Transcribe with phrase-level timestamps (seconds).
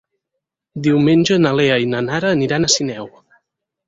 [0.85, 3.07] Diumenge na Lea i na Nara aniran a Sineu.